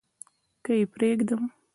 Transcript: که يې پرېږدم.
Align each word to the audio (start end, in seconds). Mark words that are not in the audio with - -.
که 0.63 0.71
يې 0.79 0.85
پرېږدم. 0.93 1.41